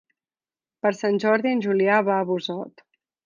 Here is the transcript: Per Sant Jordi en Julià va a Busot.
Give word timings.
Per 0.85 0.91
Sant 1.01 1.19
Jordi 1.25 1.51
en 1.57 1.61
Julià 1.67 1.99
va 2.09 2.17
a 2.23 2.27
Busot. 2.31 2.85